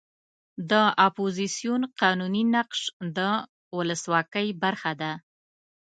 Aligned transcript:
د 0.71 0.73
اپوزیسیون 1.07 1.81
قانوني 2.01 2.43
نقش 2.55 2.79
د 3.17 3.19
ولسواکۍ 3.77 4.47
برخه 4.63 4.91
ده. 5.01 5.11